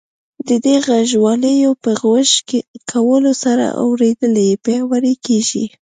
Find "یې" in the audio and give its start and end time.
4.47-4.53